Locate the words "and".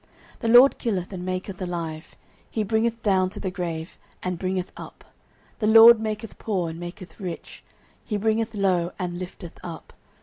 1.13-1.23, 4.23-4.39, 6.71-6.79, 8.97-9.19